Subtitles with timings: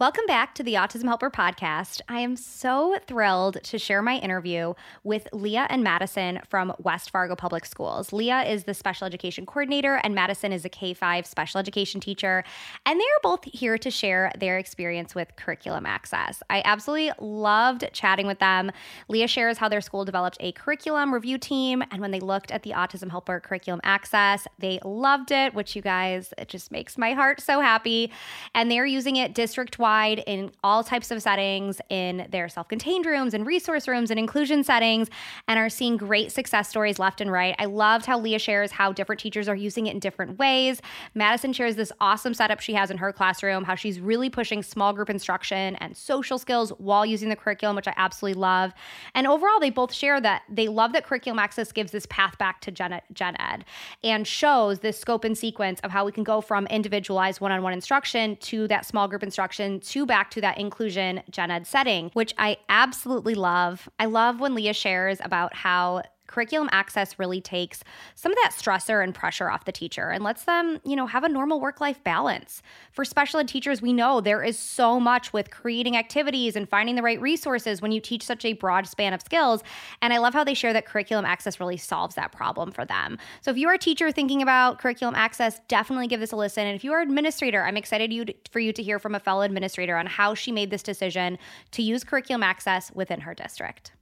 [0.00, 2.02] Welcome back to the Autism Helper podcast.
[2.08, 7.34] I am so thrilled to share my interview with Leah and Madison from West Fargo
[7.34, 8.12] Public Schools.
[8.12, 12.44] Leah is the special education coordinator, and Madison is a K 5 special education teacher.
[12.86, 16.44] And they are both here to share their experience with curriculum access.
[16.48, 18.70] I absolutely loved chatting with them.
[19.08, 22.62] Leah shares how their school developed a curriculum review team, and when they looked at
[22.62, 27.14] the Autism Helper curriculum access, they loved it, which you guys, it just makes my
[27.14, 28.12] heart so happy.
[28.54, 32.68] And they're using it district wide wide in all types of settings in their self
[32.68, 35.08] contained rooms and resource rooms and inclusion settings
[35.48, 37.54] and are seeing great success stories left and right.
[37.58, 40.82] I loved how Leah shares how different teachers are using it in different ways.
[41.14, 44.92] Madison shares this awesome setup she has in her classroom, how she's really pushing small
[44.92, 48.74] group instruction and social skills while using the curriculum, which I absolutely love.
[49.14, 52.60] And overall, they both share that they love that curriculum access gives this path back
[52.60, 53.64] to gen, gen ed
[54.04, 57.62] and shows this scope and sequence of how we can go from individualized one on
[57.62, 62.10] one instruction to that small group instruction to back to that inclusion gen ed setting,
[62.14, 63.88] which I absolutely love.
[63.98, 67.82] I love when Leah shares about how curriculum access really takes
[68.14, 71.24] some of that stressor and pressure off the teacher and lets them, you know, have
[71.24, 72.62] a normal work-life balance.
[72.92, 76.94] For special ed teachers, we know there is so much with creating activities and finding
[76.94, 79.64] the right resources when you teach such a broad span of skills.
[80.00, 83.18] And I love how they share that curriculum access really solves that problem for them.
[83.40, 86.66] So if you are a teacher thinking about curriculum access, definitely give this a listen.
[86.66, 89.42] And if you are an administrator, I'm excited for you to hear from a fellow
[89.42, 91.38] administrator on how she made this decision
[91.72, 93.92] to use curriculum access within her district.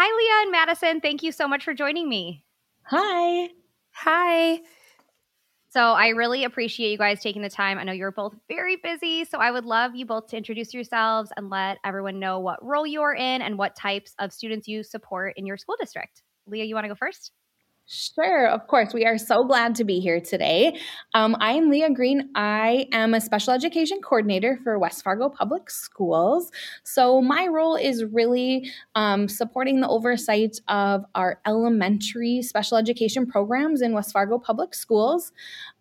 [0.00, 1.00] Hi, Leah and Madison.
[1.00, 2.44] Thank you so much for joining me.
[2.84, 3.48] Hi.
[3.90, 4.60] Hi.
[5.70, 7.78] So I really appreciate you guys taking the time.
[7.78, 11.32] I know you're both very busy, so I would love you both to introduce yourselves
[11.36, 15.34] and let everyone know what role you're in and what types of students you support
[15.36, 16.22] in your school district.
[16.46, 17.32] Leah, you want to go first?
[17.90, 18.92] Sure, of course.
[18.92, 20.78] We are so glad to be here today.
[21.14, 22.28] Um, I am Leah Green.
[22.34, 26.52] I am a special education coordinator for West Fargo Public Schools.
[26.84, 33.80] So, my role is really um, supporting the oversight of our elementary special education programs
[33.80, 35.32] in West Fargo Public Schools.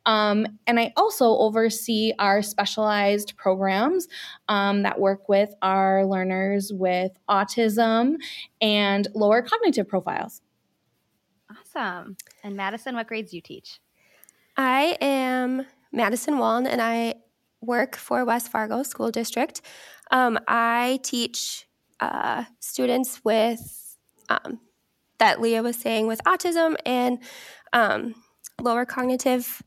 [0.06, 4.08] Um, and I also oversee our specialized programs
[4.48, 8.16] um, that work with our learners with autism
[8.62, 10.42] and lower cognitive profiles.
[11.78, 12.18] Awesome.
[12.44, 13.80] And Madison, what grades do you teach?
[14.56, 17.16] I am Madison Waln, and I
[17.62, 19.62] work for West Fargo School District.
[20.10, 21.68] Um, I teach
[22.00, 23.96] uh, students with
[24.30, 24.60] um,
[25.20, 27.20] that Leah was saying with autism and
[27.74, 28.16] um,
[28.62, 29.62] lower cognitive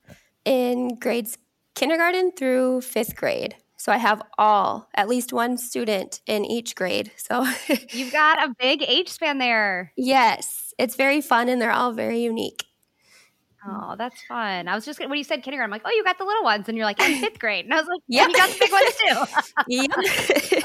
[0.45, 1.39] in grades
[1.75, 3.57] kindergarten through fifth grade.
[3.81, 7.13] So I have all, at least one student in each grade.
[7.17, 7.47] So
[7.93, 9.95] you've got a big age span there.
[9.97, 12.63] Yes, it's very fun and they're all very unique.
[13.67, 14.69] Oh, that's fun.
[14.69, 16.69] I was just when you said kindergarten, I'm like, oh, you got the little ones,
[16.69, 18.73] and you're like, in fifth grade, and I was like, yeah, you got the big
[18.73, 20.61] ones too.
[20.61, 20.63] yeah.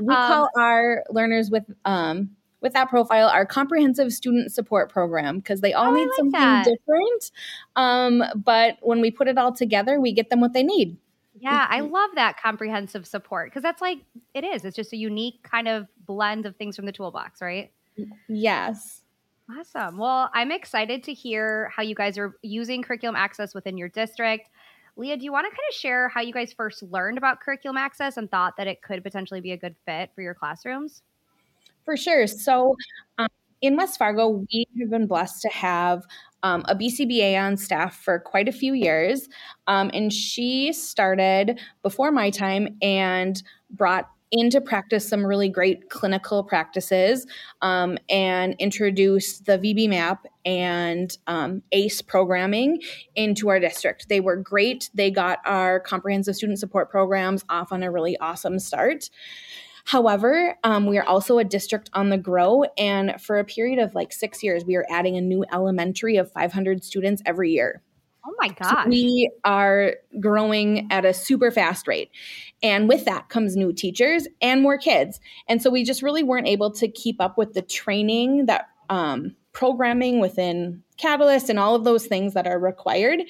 [0.02, 2.30] we um, call our learners with um
[2.62, 6.40] with that profile our comprehensive student support program because they all oh, need like something
[6.40, 6.64] that.
[6.64, 7.30] different.
[7.74, 10.98] Um, but when we put it all together, we get them what they need.
[11.38, 13.98] Yeah, I love that comprehensive support because that's like
[14.34, 14.64] it is.
[14.64, 17.70] It's just a unique kind of blend of things from the toolbox, right?
[18.28, 19.02] Yes.
[19.50, 19.98] Awesome.
[19.98, 24.50] Well, I'm excited to hear how you guys are using curriculum access within your district.
[24.96, 27.76] Leah, do you want to kind of share how you guys first learned about curriculum
[27.76, 31.02] access and thought that it could potentially be a good fit for your classrooms?
[31.84, 32.26] For sure.
[32.26, 32.74] So,
[33.18, 33.28] um,
[33.62, 36.04] in West Fargo, we have been blessed to have
[36.46, 39.28] um, a BCBA on staff for quite a few years.
[39.66, 46.44] Um, and she started before my time and brought into practice some really great clinical
[46.44, 47.26] practices
[47.62, 52.80] um, and introduced the VB-MAPP and um, ACE programming
[53.16, 54.08] into our district.
[54.08, 54.90] They were great.
[54.94, 59.10] They got our comprehensive student support programs off on a really awesome start.
[59.86, 63.94] However, um, we are also a district on the grow, and for a period of
[63.94, 67.82] like six years, we are adding a new elementary of 500 students every year.
[68.26, 68.84] Oh my gosh.
[68.84, 72.10] So we are growing at a super fast rate.
[72.60, 75.20] And with that comes new teachers and more kids.
[75.48, 79.36] And so we just really weren't able to keep up with the training that um,
[79.56, 83.22] programming within Catalyst and all of those things that are required.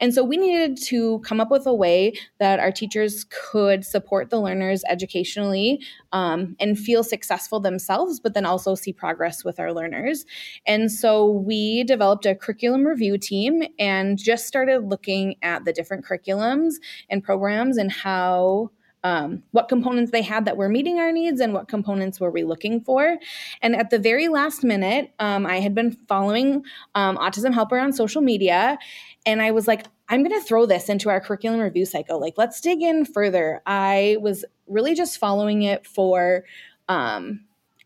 [0.00, 4.30] And so we needed to come up with a way that our teachers could support
[4.30, 5.80] the learners educationally
[6.12, 10.24] um, and feel successful themselves, but then also see progress with our learners.
[10.66, 16.04] And so we developed a curriculum review team and just started looking at the different
[16.06, 16.74] curriculums
[17.10, 18.70] and programs and how
[19.04, 22.42] um, what components they had that were meeting our needs and what components were we
[22.42, 23.18] looking for.
[23.60, 26.64] And at the very last minute, um, I had been following
[26.94, 28.78] um, Autism Helper on social media,
[29.26, 32.18] and I was like, I'm going to throw this into our curriculum review cycle.
[32.18, 33.62] Like, let's dig in further.
[33.66, 36.44] I was really just following it for
[36.88, 37.44] um,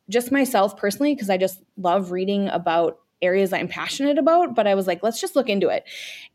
[0.08, 4.74] just myself personally because I just love reading about areas I'm passionate about, but I
[4.74, 5.84] was like, let's just look into it.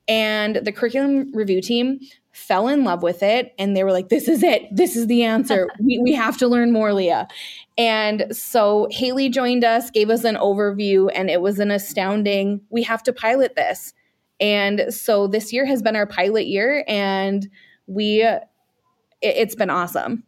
[0.07, 1.99] And the curriculum review team
[2.33, 4.63] fell in love with it and they were like, this is it.
[4.75, 5.69] This is the answer.
[5.79, 7.27] we, we have to learn more, Leah.
[7.77, 12.83] And so Haley joined us, gave us an overview, and it was an astounding, we
[12.83, 13.93] have to pilot this.
[14.39, 17.47] And so this year has been our pilot year, and
[17.85, 18.41] we, it,
[19.21, 20.23] it's been awesome.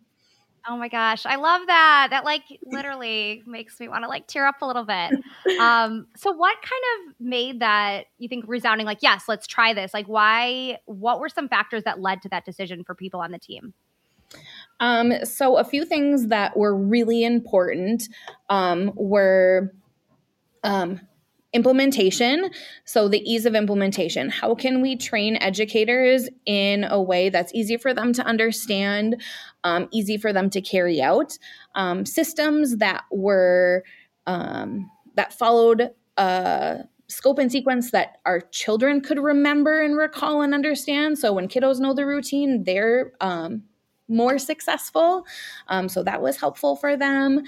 [0.68, 2.08] Oh my gosh, I love that.
[2.10, 5.12] That like literally makes me want to like tear up a little bit.
[5.60, 9.94] Um, so what kind of made that you think resounding like yes, let's try this?
[9.94, 13.40] Like why what were some factors that led to that decision for people on the
[13.40, 13.74] team?
[14.80, 18.10] Um, so a few things that were really important
[18.50, 19.74] um, were
[20.64, 21.00] um,
[21.56, 22.52] implementation.
[22.84, 24.30] So, the ease of implementation.
[24.30, 29.22] How can we train educators in a way that's easy for them to understand,
[29.64, 31.38] um, easy for them to carry out?
[31.74, 33.84] Um, systems that were
[34.28, 40.54] um, that followed a scope and sequence that our children could remember and recall and
[40.54, 41.18] understand.
[41.18, 43.64] So, when kiddos know the routine, they're um,
[44.08, 45.26] more successful.
[45.68, 47.44] Um, so that was helpful for them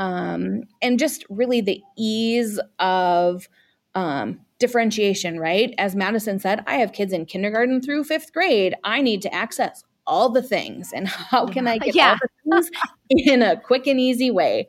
[0.00, 3.48] um, and just really the ease of
[3.94, 5.74] um, differentiation, right?
[5.76, 8.74] As Madison said, I have kids in kindergarten through fifth grade.
[8.82, 10.92] I need to access all the things.
[10.94, 12.12] And how can I get yeah.
[12.12, 12.70] all the things
[13.10, 14.68] in a quick and easy way?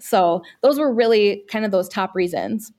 [0.00, 2.72] So those were really kind of those top reasons.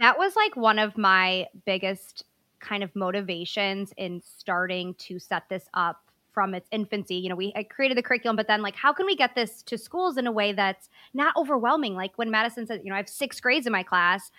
[0.00, 2.24] That was like one of my biggest
[2.60, 6.05] kind of motivations in starting to set this up
[6.36, 7.14] from its infancy.
[7.14, 9.78] You know, we created the curriculum, but then like, how can we get this to
[9.78, 11.94] schools in a way that's not overwhelming?
[11.94, 14.30] Like when Madison said, you know, I have six grades in my class.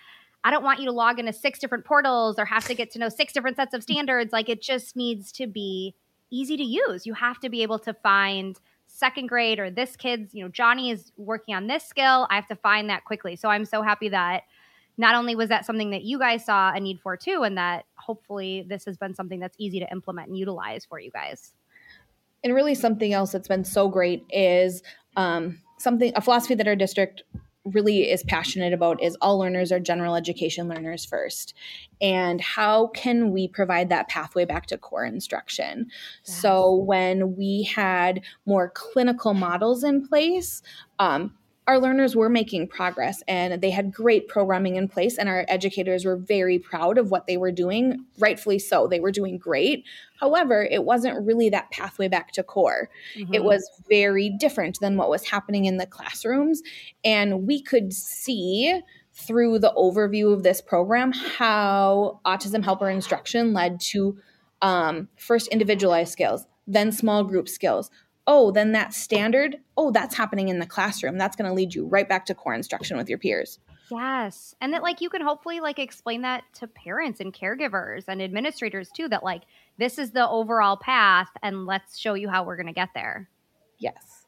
[0.44, 3.00] I don't want you to log into six different portals or have to get to
[3.00, 4.32] know six different sets of standards.
[4.32, 5.96] Like it just needs to be
[6.30, 7.04] easy to use.
[7.04, 10.92] You have to be able to find second grade or this kid's, you know, Johnny
[10.92, 12.28] is working on this skill.
[12.30, 13.34] I have to find that quickly.
[13.34, 14.44] So I'm so happy that
[14.98, 17.86] not only was that something that you guys saw a need for too, and that
[17.96, 21.54] hopefully this has been something that's easy to implement and utilize for you guys
[22.44, 24.82] and really something else that's been so great is
[25.16, 27.22] um, something a philosophy that our district
[27.64, 31.54] really is passionate about is all learners are general education learners first
[32.00, 35.86] and how can we provide that pathway back to core instruction
[36.26, 36.40] yes.
[36.40, 40.62] so when we had more clinical models in place
[40.98, 41.34] um,
[41.68, 46.06] our learners were making progress and they had great programming in place and our educators
[46.06, 49.84] were very proud of what they were doing rightfully so they were doing great
[50.18, 53.34] however it wasn't really that pathway back to core mm-hmm.
[53.34, 56.62] it was very different than what was happening in the classrooms
[57.04, 58.80] and we could see
[59.12, 64.16] through the overview of this program how autism helper instruction led to
[64.62, 67.90] um, first individualized skills then small group skills
[68.28, 71.16] oh, then that standard, oh, that's happening in the classroom.
[71.16, 73.58] That's going to lead you right back to core instruction with your peers.
[73.90, 74.54] Yes.
[74.60, 78.90] And that like you can hopefully like explain that to parents and caregivers and administrators
[78.90, 79.44] too that like
[79.78, 83.30] this is the overall path and let's show you how we're going to get there.
[83.78, 84.26] Yes.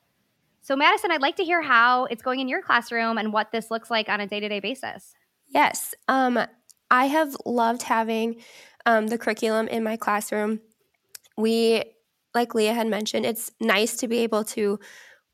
[0.62, 3.71] So Madison, I'd like to hear how it's going in your classroom and what this
[3.71, 5.14] looks like on a day-to-day basis.
[5.49, 5.95] Yes.
[6.09, 6.38] Um
[6.90, 8.42] I have loved having
[8.85, 10.61] um, the curriculum in my classroom.
[11.37, 11.85] We
[12.35, 14.79] like Leah had mentioned, it's nice to be able to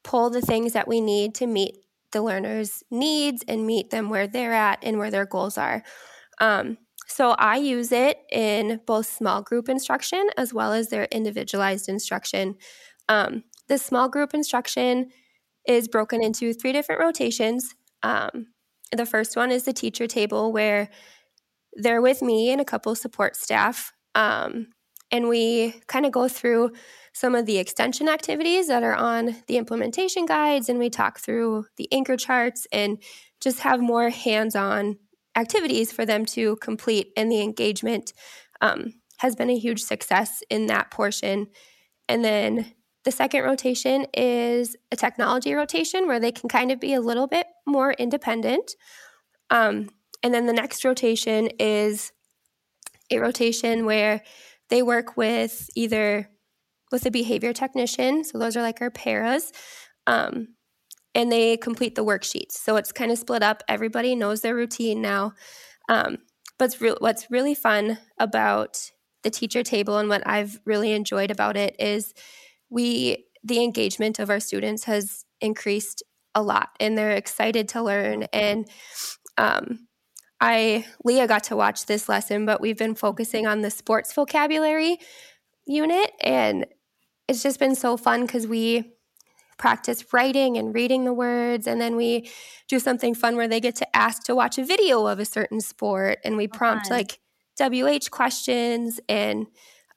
[0.04, 1.76] pull the things that we need to meet
[2.12, 5.82] the learner's needs and meet them where they're at and where their goals are.
[6.40, 11.88] Um, so I use it in both small group instruction as well as their individualized
[11.88, 12.56] instruction.
[13.08, 15.10] Um, the small group instruction
[15.66, 17.74] is broken into three different rotations.
[18.02, 18.46] Um,
[18.92, 20.88] the first one is the teacher table, where
[21.74, 23.92] they're with me and a couple support staff.
[24.14, 24.68] Um,
[25.10, 26.72] and we kind of go through
[27.12, 31.64] some of the extension activities that are on the implementation guides and we talk through
[31.76, 33.02] the anchor charts and
[33.40, 34.98] just have more hands-on
[35.36, 38.12] activities for them to complete and the engagement
[38.60, 41.46] um, has been a huge success in that portion.
[42.08, 42.72] And then
[43.04, 47.26] the second rotation is a technology rotation where they can kind of be a little
[47.26, 48.74] bit more independent.
[49.50, 49.90] Um,
[50.22, 52.12] and then the next rotation is
[53.10, 54.22] a rotation where
[54.70, 56.28] they work with either
[56.92, 59.52] with a behavior technician, so those are like our paras,
[60.06, 60.48] um,
[61.14, 62.52] and they complete the worksheets.
[62.52, 63.62] So it's kind of split up.
[63.68, 65.32] Everybody knows their routine now.
[65.88, 66.18] Um,
[66.58, 68.90] but re- what's really fun about
[69.22, 72.14] the teacher table and what I've really enjoyed about it is
[72.70, 76.02] we the engagement of our students has increased
[76.34, 78.68] a lot, and they're excited to learn and
[79.38, 79.85] um,
[80.40, 84.98] I Leah got to watch this lesson, but we've been focusing on the sports vocabulary
[85.66, 86.66] unit and
[87.28, 88.92] it's just been so fun because we
[89.58, 92.30] practice writing and reading the words and then we
[92.68, 95.60] do something fun where they get to ask to watch a video of a certain
[95.60, 97.18] sport and we prompt like
[97.60, 99.46] WH questions and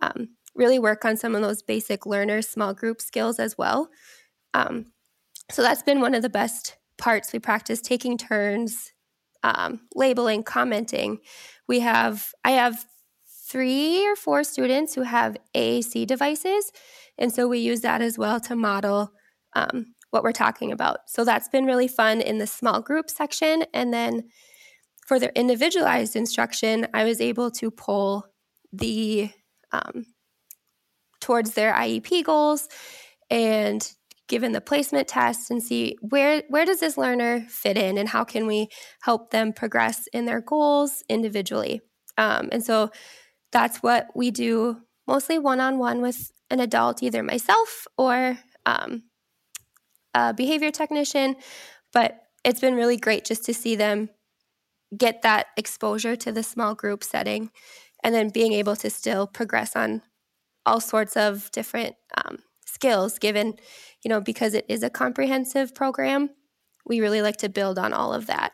[0.02, 3.90] um, really work on some of those basic learner small group skills as well.
[4.54, 4.88] Um,
[5.52, 7.34] so that's been one of the best parts.
[7.34, 8.94] We practice taking turns
[9.44, 11.20] um, labeling, commenting.
[11.68, 12.86] We have, I have
[13.48, 16.72] three or four students who have AAC devices.
[17.18, 19.12] And so we use that as well to model
[19.56, 21.00] um, what we're talking about.
[21.08, 23.64] So that's been really fun in the small group section.
[23.74, 24.30] And then
[25.06, 28.26] for their individualized instruction, I was able to pull
[28.72, 29.32] the
[29.72, 30.06] um,
[31.20, 32.68] towards their IEP goals
[33.30, 33.92] and
[34.30, 38.24] given the placement test and see where where does this learner fit in and how
[38.24, 38.70] can we
[39.02, 41.82] help them progress in their goals individually?
[42.18, 42.92] Um, and so
[43.52, 49.04] that's what we do mostly one-on-one with an adult either myself or um,
[50.14, 51.36] a behavior technician
[51.92, 54.10] but it's been really great just to see them
[54.96, 57.50] get that exposure to the small group setting
[58.04, 60.02] and then being able to still progress on
[60.66, 62.38] all sorts of different um,
[62.74, 63.56] skills given
[64.04, 66.30] you know, because it is a comprehensive program,
[66.86, 68.54] we really like to build on all of that.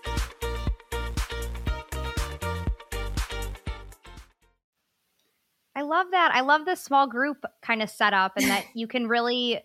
[5.91, 6.31] Love that.
[6.33, 9.61] I love the small group kind of setup and that you can really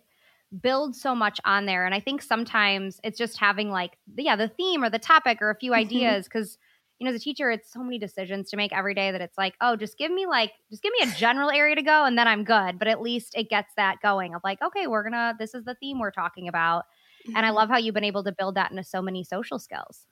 [0.60, 1.86] build so much on there.
[1.86, 5.50] And I think sometimes it's just having like, yeah, the theme or the topic or
[5.50, 5.80] a few mm-hmm.
[5.80, 6.58] ideas because
[6.98, 9.36] you know, as a teacher, it's so many decisions to make every day that it's
[9.36, 12.16] like, oh, just give me like, just give me a general area to go and
[12.16, 12.78] then I'm good.
[12.78, 15.74] But at least it gets that going of like, okay, we're gonna, this is the
[15.74, 16.84] theme we're talking about.
[17.26, 17.36] Mm-hmm.
[17.36, 17.56] And I mm-hmm.
[17.56, 20.06] love how you've been able to build that into so many social skills.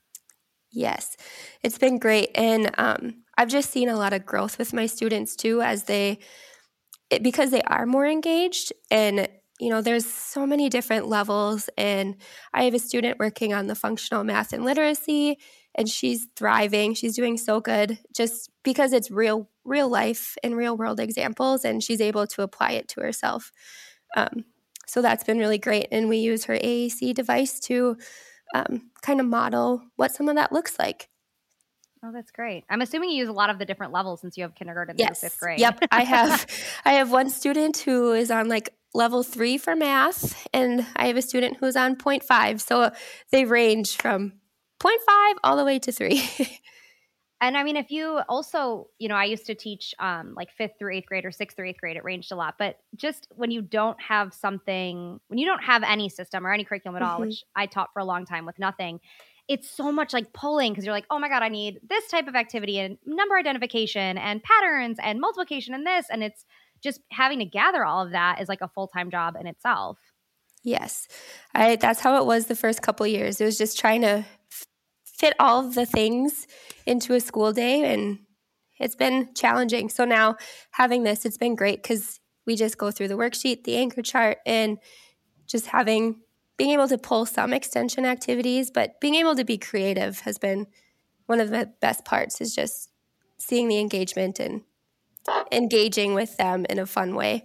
[0.72, 1.16] Yes,
[1.62, 2.30] it's been great.
[2.34, 6.18] And um, I've just seen a lot of growth with my students too as they,
[7.10, 9.28] it, because they are more engaged and
[9.60, 11.68] you know there's so many different levels.
[11.78, 12.16] And
[12.52, 15.38] i have a student working on the functional math and literacy
[15.74, 16.94] and she's thriving.
[16.94, 21.82] She's doing so good just because it's real real life and real world examples and
[21.82, 23.50] she's able to apply it to herself.
[24.16, 24.44] Um,
[24.86, 25.88] so that's been really great.
[25.90, 27.96] And we use her aac device to
[28.54, 31.08] um, kind of model what some of that looks like.
[32.04, 32.64] Oh, that's great.
[32.68, 35.20] I'm assuming you use a lot of the different levels since you have kindergarten yes.
[35.20, 35.58] through fifth grade.
[35.58, 35.84] Yep.
[35.90, 36.46] I have
[36.84, 41.16] I have one student who is on like level three for math, and I have
[41.16, 42.60] a student who's on 0.5.
[42.60, 42.90] So
[43.32, 44.34] they range from
[44.80, 46.28] 0.5 all the way to three.
[47.44, 50.78] And I mean, if you also, you know, I used to teach um, like fifth
[50.78, 52.54] through eighth grade or sixth through eighth grade, it ranged a lot.
[52.58, 56.64] But just when you don't have something, when you don't have any system or any
[56.64, 57.28] curriculum at all, mm-hmm.
[57.28, 58.98] which I taught for a long time with nothing,
[59.48, 62.28] it's so much like pulling because you're like, oh my God, I need this type
[62.28, 66.06] of activity and number identification and patterns and multiplication and this.
[66.10, 66.44] And it's
[66.82, 69.98] just having to gather all of that is like a full time job in itself.
[70.62, 71.06] Yes.
[71.54, 73.40] I that's how it was the first couple years.
[73.40, 74.24] It was just trying to
[75.04, 76.46] fit all of the things
[76.86, 78.20] into a school day and
[78.80, 79.88] it's been challenging.
[79.88, 80.36] So now
[80.72, 84.38] having this, it's been great because we just go through the worksheet, the anchor chart,
[84.44, 84.78] and
[85.46, 86.20] just having
[86.56, 90.66] being able to pull some extension activities, but being able to be creative has been
[91.26, 92.90] one of the best parts is just
[93.38, 94.62] seeing the engagement and
[95.50, 97.44] engaging with them in a fun way.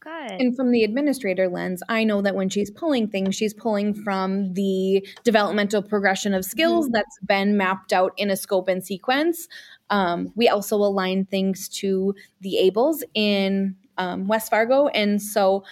[0.00, 0.40] Good.
[0.40, 4.54] And from the administrator lens, I know that when she's pulling things, she's pulling from
[4.54, 6.92] the developmental progression of skills mm-hmm.
[6.92, 9.48] that's been mapped out in a scope and sequence.
[9.90, 14.88] Um, we also align things to the ABLLS in um, West Fargo.
[14.88, 15.64] And so,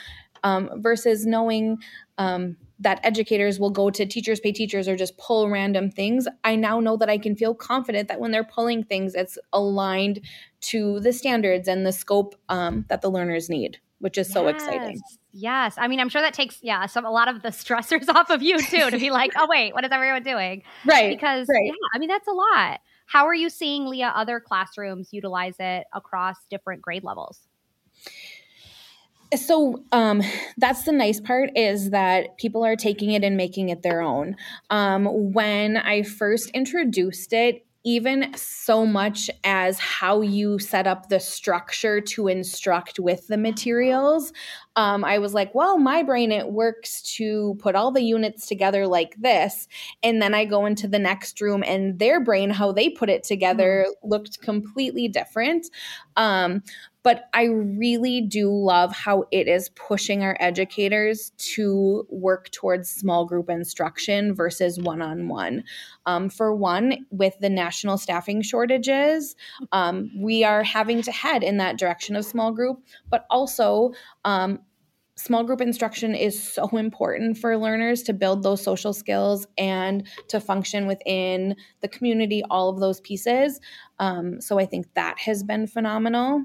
[0.46, 1.78] um, versus knowing
[2.18, 6.54] um, that educators will go to teachers pay teachers or just pull random things i
[6.54, 10.20] now know that i can feel confident that when they're pulling things it's aligned
[10.60, 14.34] to the standards and the scope um, that the learners need which is yes.
[14.34, 15.00] so exciting.
[15.32, 15.74] Yes.
[15.78, 18.42] I mean, I'm sure that takes, yeah, some, a lot of the stressors off of
[18.42, 20.62] you too to be like, oh, wait, what is everyone doing?
[20.84, 21.10] Right.
[21.16, 21.64] Because, right.
[21.64, 22.80] yeah, I mean, that's a lot.
[23.06, 27.40] How are you seeing, Leah, other classrooms utilize it across different grade levels?
[29.36, 30.22] So um,
[30.56, 34.36] that's the nice part is that people are taking it and making it their own
[34.70, 41.20] um, when i first introduced it even so much as how you set up the
[41.20, 44.32] structure to instruct with the materials.
[44.74, 48.88] Um, I was like, well, my brain, it works to put all the units together
[48.88, 49.68] like this.
[50.02, 53.22] And then I go into the next room, and their brain, how they put it
[53.22, 54.08] together, mm-hmm.
[54.08, 55.68] looked completely different.
[56.16, 56.64] Um,
[57.06, 63.26] but I really do love how it is pushing our educators to work towards small
[63.26, 65.62] group instruction versus one on one.
[66.32, 69.36] For one, with the national staffing shortages,
[69.70, 73.92] um, we are having to head in that direction of small group, but also,
[74.24, 74.58] um,
[75.14, 80.40] small group instruction is so important for learners to build those social skills and to
[80.40, 83.60] function within the community, all of those pieces.
[84.00, 86.44] Um, so I think that has been phenomenal.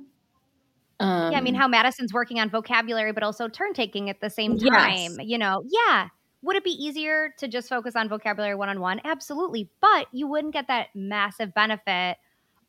[1.02, 4.30] Um, yeah, I mean, how Madison's working on vocabulary, but also turn taking at the
[4.30, 5.16] same time.
[5.18, 5.28] Yes.
[5.28, 6.08] You know, yeah.
[6.44, 9.02] Would it be easier to just focus on vocabulary one on one?
[9.04, 9.70] Absolutely.
[9.80, 12.18] But you wouldn't get that massive benefit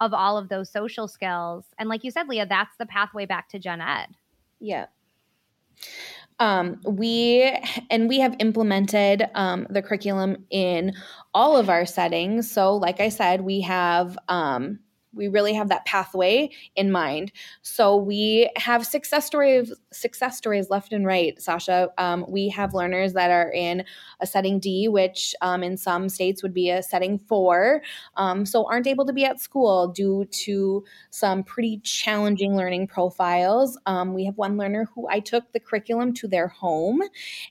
[0.01, 1.65] of all of those social skills.
[1.79, 4.09] And like you said, Leah, that's the pathway back to gen ed.
[4.61, 4.87] Yeah.
[6.39, 7.57] Um, we
[7.91, 10.93] and we have implemented um, the curriculum in
[11.35, 12.51] all of our settings.
[12.51, 14.81] So, like I said, we have um,
[15.15, 17.33] we really have that pathway in mind.
[17.63, 21.41] So we have success stories, success stories left and right.
[21.41, 23.85] Sasha, um, we have learners that are in
[24.21, 27.83] a setting D, which um, in some states would be a setting four,
[28.17, 33.79] um, so aren't able to be at school due to some pretty challenging learning profiles.
[33.87, 37.03] Um, we have one learner who I took the curriculum to their home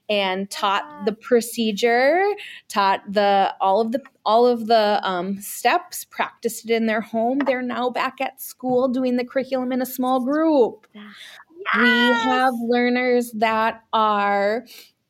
[0.09, 2.23] and taught the procedure,
[2.67, 7.39] taught the all of the all of the um, steps, practiced it in their home.
[7.39, 10.87] They're now back at school doing the curriculum in a small group.
[10.93, 11.05] Yes.
[11.77, 11.87] We
[12.29, 14.65] have learners that are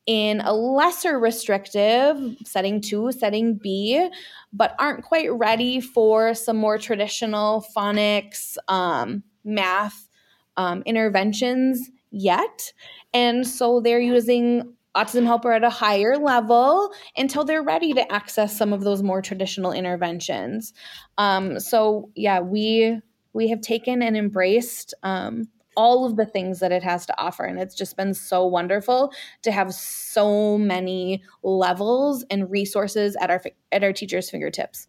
[0.06, 4.08] in a lesser restrictive setting two, setting B,
[4.52, 10.08] but aren't quite ready for some more traditional phonics, um, math
[10.56, 12.72] um, interventions yet.
[13.14, 18.56] And so they're using autism helper at a higher level until they're ready to access
[18.56, 20.72] some of those more traditional interventions.
[21.18, 23.00] Um, so yeah, we
[23.32, 27.44] we have taken and embraced um, all of the things that it has to offer,
[27.44, 33.42] and it's just been so wonderful to have so many levels and resources at our
[33.70, 34.88] at our teachers' fingertips.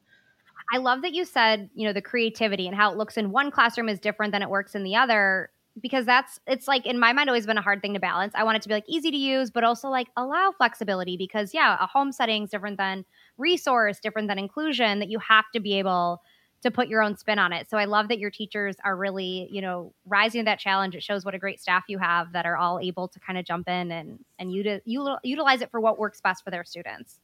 [0.74, 3.52] I love that you said, you know, the creativity and how it looks in one
[3.52, 7.14] classroom is different than it works in the other because that's it's like in my
[7.14, 8.34] mind always been a hard thing to balance.
[8.36, 11.54] I want it to be like easy to use, but also like allow flexibility because
[11.54, 13.06] yeah, a home setting is different than
[13.38, 15.00] resource, different than inclusion.
[15.00, 16.22] That you have to be able
[16.62, 17.70] to put your own spin on it.
[17.70, 20.96] So I love that your teachers are really, you know, rising to that challenge.
[20.96, 23.46] It shows what a great staff you have that are all able to kind of
[23.46, 27.20] jump in and and util- utilize it for what works best for their students.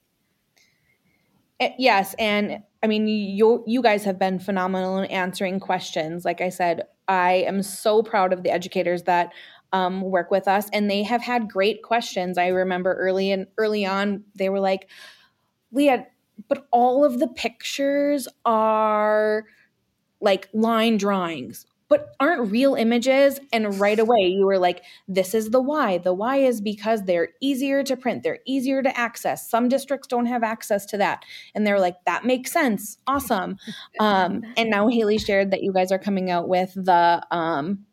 [1.60, 6.24] Eh, yes, and I mean you you guys have been phenomenal in answering questions.
[6.26, 9.34] Like I said, I am so proud of the educators that
[9.74, 12.38] um, work with us, and they have had great questions.
[12.38, 14.89] I remember early and early on, they were like,
[15.72, 16.08] "Leah,
[16.48, 19.45] but all of the pictures are
[20.22, 23.39] like line drawings but aren't real images.
[23.52, 25.97] And right away, you were like, this is the why.
[25.97, 29.49] The why is because they're easier to print, they're easier to access.
[29.49, 31.25] Some districts don't have access to that.
[31.54, 32.97] And they're like, that makes sense.
[33.08, 33.58] Awesome.
[33.99, 37.86] Um, and now Haley shared that you guys are coming out with the um,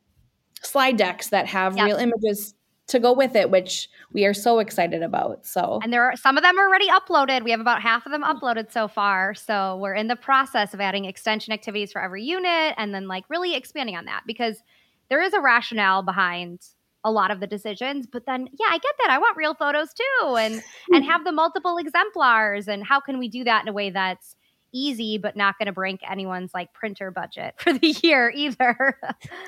[0.62, 1.86] slide decks that have yep.
[1.86, 2.54] real images
[2.88, 5.44] to go with it, which we are so excited about.
[5.44, 7.42] So, and there are some of them already uploaded.
[7.42, 9.34] We have about half of them uploaded so far.
[9.34, 13.24] So, we're in the process of adding extension activities for every unit and then like
[13.28, 14.62] really expanding on that because
[15.08, 16.60] there is a rationale behind
[17.04, 19.94] a lot of the decisions but then yeah i get that i want real photos
[19.94, 20.60] too and
[20.92, 24.34] and have the multiple exemplars and how can we do that in a way that's
[24.72, 28.98] easy but not going to break anyone's like printer budget for the year either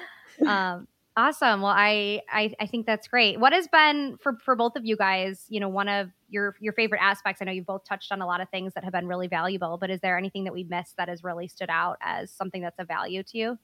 [0.47, 0.87] um
[1.19, 1.63] Awesome.
[1.63, 3.41] Well, I, I, I think that's great.
[3.41, 5.47] What has been for for both of you guys?
[5.49, 7.43] You know, one of your your favorite aspects.
[7.43, 9.79] I know you've both touched on a lot of things that have been really valuable,
[9.79, 12.79] but is there anything that we missed that has really stood out as something that's
[12.79, 13.59] a value to you?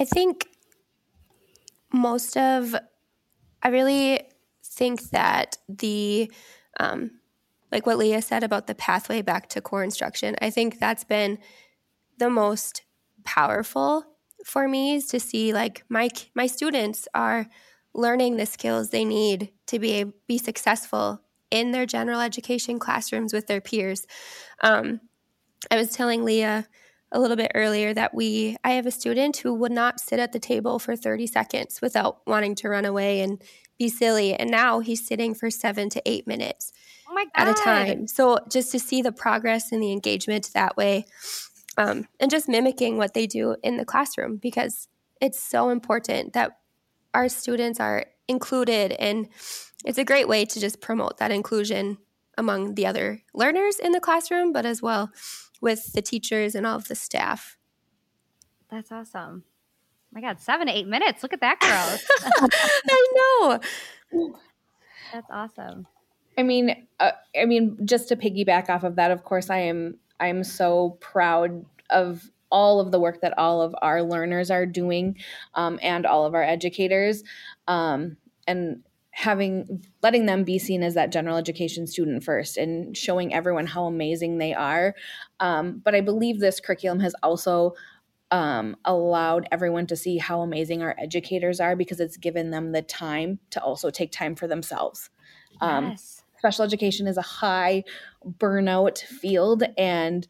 [0.00, 0.48] I think
[1.92, 2.74] most of,
[3.62, 4.22] I really
[4.64, 6.28] think that the,
[6.80, 7.20] um,
[7.70, 11.38] like what Leah said about the pathway back to core instruction, I think that's been
[12.18, 12.82] the most
[13.22, 14.06] powerful
[14.44, 17.46] for me is to see like my my students are
[17.94, 23.46] learning the skills they need to be be successful in their general education classrooms with
[23.46, 24.06] their peers.
[24.62, 25.00] Um,
[25.70, 26.66] I was telling Leah
[27.12, 30.32] a little bit earlier that we I have a student who would not sit at
[30.32, 33.40] the table for 30 seconds without wanting to run away and
[33.78, 36.72] be silly and now he's sitting for 7 to 8 minutes
[37.08, 38.06] oh at a time.
[38.06, 41.04] So just to see the progress and the engagement that way
[41.78, 44.88] um, and just mimicking what they do in the classroom because
[45.20, 46.58] it's so important that
[47.14, 49.28] our students are included and
[49.84, 51.98] it's a great way to just promote that inclusion
[52.38, 55.10] among the other learners in the classroom but as well
[55.60, 57.56] with the teachers and all of the staff.
[58.70, 59.44] That's awesome.
[60.12, 61.22] My god seven to eight minutes.
[61.22, 62.06] Look at that growth
[62.88, 63.60] i know.
[65.12, 65.86] That's awesome.
[66.38, 69.98] I mean uh, i mean just to piggyback off of that of course i am
[70.20, 75.16] I'm so proud of all of the work that all of our learners are doing
[75.54, 77.24] um, and all of our educators.
[77.66, 83.32] Um, and having letting them be seen as that general education student first and showing
[83.34, 84.94] everyone how amazing they are.
[85.38, 87.74] Um, but i believe this curriculum has also
[88.30, 92.80] um, allowed everyone to see how amazing our educators are because it's given them the
[92.80, 95.10] time to also take time for themselves.
[95.60, 97.84] Um, yes special education is a high
[98.26, 100.26] burnout field and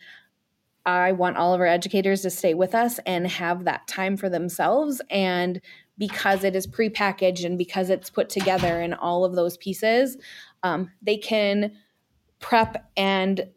[0.84, 4.28] I want all of our educators to stay with us and have that time for
[4.28, 5.00] themselves.
[5.08, 5.58] And
[5.96, 10.18] because it is prepackaged and because it's put together in all of those pieces,
[10.62, 11.72] um, they can
[12.40, 13.48] prep and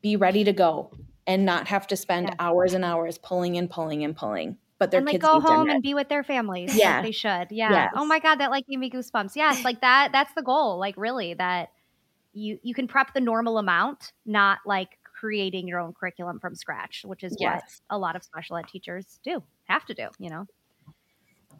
[0.00, 0.92] be ready to go
[1.26, 2.34] and not have to spend yeah.
[2.38, 4.58] hours and hours pulling and pulling and pulling.
[4.78, 6.76] But their and like kids go home and be with their families.
[6.76, 7.48] Yeah, like they should.
[7.50, 7.72] Yeah.
[7.72, 7.92] Yes.
[7.96, 9.34] Oh my god, that like gave me goosebumps.
[9.34, 10.10] Yes, like that.
[10.12, 10.78] That's the goal.
[10.78, 11.70] Like really, that
[12.36, 17.02] you you can prep the normal amount, not like creating your own curriculum from scratch,
[17.04, 17.80] which is yes.
[17.88, 20.46] what a lot of special ed teachers do, have to do, you know.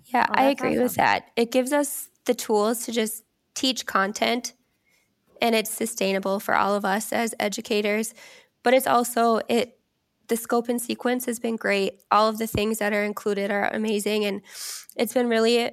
[0.04, 0.82] Yeah, I agree awesome.
[0.82, 1.28] with that.
[1.36, 4.52] It gives us the tools to just teach content
[5.40, 8.14] and it's sustainable for all of us as educators,
[8.62, 9.78] but it's also it
[10.28, 12.02] the scope and sequence has been great.
[12.10, 14.42] All of the things that are included are amazing and
[14.96, 15.70] it's been really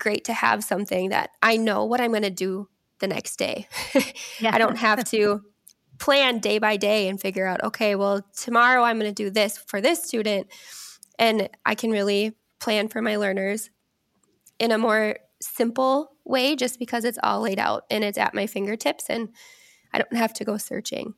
[0.00, 2.68] great to have something that I know what I'm going to do
[3.02, 3.68] the next day.
[4.40, 4.54] yeah.
[4.54, 5.42] I don't have to
[5.98, 9.58] plan day by day and figure out, okay, well, tomorrow I'm going to do this
[9.58, 10.46] for this student.
[11.18, 13.68] And I can really plan for my learners
[14.58, 18.46] in a more simple way just because it's all laid out and it's at my
[18.46, 19.28] fingertips and
[19.92, 21.14] I don't have to go searching.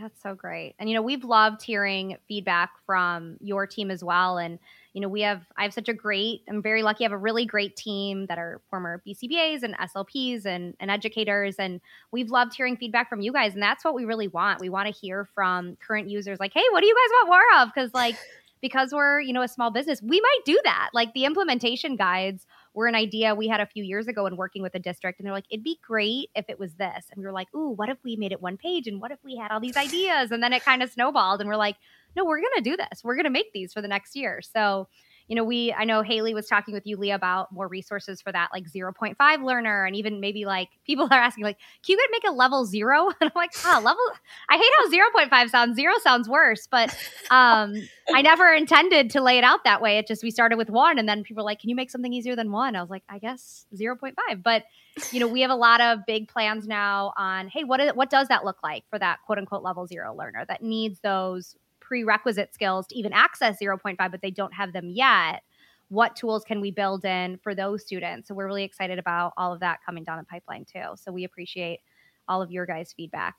[0.00, 0.74] That's so great.
[0.78, 4.58] And you know, we've loved hearing feedback from your team as well and
[4.98, 7.18] you know, we have I have such a great I'm very lucky I have a
[7.18, 11.80] really great team that are former BCBAs and SLPs and and educators and
[12.10, 14.60] we've loved hearing feedback from you guys and that's what we really want.
[14.60, 17.62] We want to hear from current users like, "Hey, what do you guys want more
[17.62, 18.16] of?" cuz like
[18.60, 20.90] because we're, you know, a small business, we might do that.
[20.92, 24.62] Like the implementation guides were an idea we had a few years ago when working
[24.62, 25.20] with a district.
[25.20, 27.06] And they're like, it'd be great if it was this.
[27.12, 28.88] And we were like, ooh, what if we made it one page?
[28.88, 30.32] And what if we had all these ideas?
[30.32, 31.40] And then it kind of snowballed.
[31.40, 31.76] And we're like,
[32.16, 33.02] no, we're going to do this.
[33.04, 34.40] We're going to make these for the next year.
[34.42, 34.88] So
[35.28, 38.32] you know, we, I know Haley was talking with you, Leah, about more resources for
[38.32, 39.84] that, like 0.5 learner.
[39.84, 43.10] And even maybe like people are asking, like, can you make a level zero?
[43.20, 44.02] And I'm like, ah, level,
[44.48, 45.76] I hate how 0.5 sounds.
[45.76, 46.66] Zero sounds worse.
[46.66, 46.90] But
[47.30, 47.74] um,
[48.14, 49.98] I never intended to lay it out that way.
[49.98, 50.98] It just, we started with one.
[50.98, 52.76] And then people were like, can you make something easier than one?
[52.76, 54.14] I was like, I guess 0.5.
[54.42, 54.64] But,
[55.10, 58.08] you know, we have a lot of big plans now on, hey, what, is, what
[58.08, 61.56] does that look like for that quote unquote level zero learner that needs those
[61.88, 65.42] prerequisite skills to even access 0.5, but they don't have them yet.
[65.88, 68.28] What tools can we build in for those students?
[68.28, 70.96] So we're really excited about all of that coming down the pipeline too.
[70.96, 71.80] So we appreciate
[72.28, 73.36] all of your guys' feedback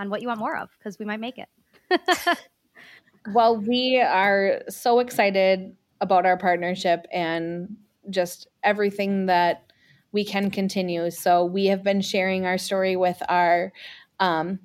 [0.00, 1.48] on what you want more of because we might make it.
[3.32, 7.76] well, we are so excited about our partnership and
[8.10, 9.70] just everything that
[10.10, 11.08] we can continue.
[11.10, 13.72] So we have been sharing our story with our
[14.18, 14.58] um,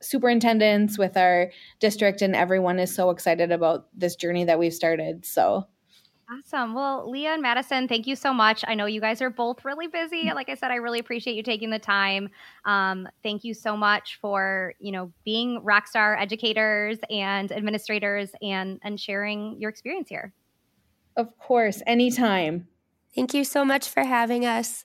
[0.00, 5.24] superintendents, with our district, and everyone is so excited about this journey that we've started.
[5.24, 5.66] So
[6.32, 6.74] Awesome.
[6.74, 8.64] Well, Leah and Madison, thank you so much.
[8.68, 10.30] I know you guys are both really busy.
[10.32, 12.28] Like I said, I really appreciate you taking the time.
[12.64, 19.00] Um, thank you so much for you know being rockstar educators and administrators and and
[19.00, 20.32] sharing your experience here.
[21.16, 22.68] Of course, anytime.
[23.12, 24.84] Thank you so much for having us.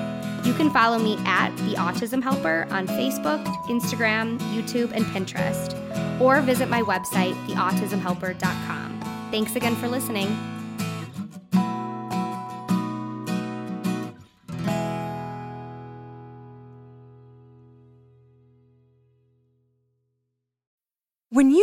[0.43, 5.71] You can follow me at The Autism Helper on Facebook, Instagram, YouTube, and Pinterest,
[6.19, 8.99] or visit my website, theautismhelper.com.
[9.31, 10.50] Thanks again for listening.